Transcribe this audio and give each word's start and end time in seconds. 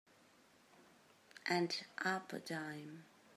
And 1.45 1.79
up 2.03 2.33
a 2.33 2.39
dime. 2.39 3.05